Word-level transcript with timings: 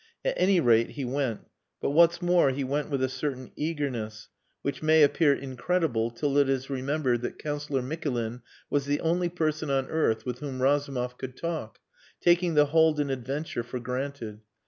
At 0.25 0.33
any 0.35 0.59
rate, 0.59 0.89
he 0.89 1.05
went; 1.05 1.41
but, 1.79 1.91
what's 1.91 2.23
more, 2.23 2.49
he 2.49 2.63
went 2.63 2.89
with 2.89 3.03
a 3.03 3.07
certain 3.07 3.51
eagerness, 3.55 4.29
which 4.63 4.81
may 4.81 5.03
appear 5.03 5.31
incredible 5.35 6.09
till 6.09 6.39
it 6.39 6.49
is 6.49 6.71
remembered 6.71 7.21
that 7.21 7.37
Councillor 7.37 7.83
Mikulin 7.83 8.41
was 8.67 8.87
the 8.87 8.99
only 9.01 9.29
person 9.29 9.69
on 9.69 9.85
earth 9.91 10.25
with 10.25 10.39
whom 10.39 10.59
Razumov 10.59 11.19
could 11.19 11.37
talk, 11.37 11.77
taking 12.19 12.55
the 12.55 12.65
Haldin 12.71 13.11
adventure 13.11 13.61
for 13.61 13.79
granted. 13.79 14.41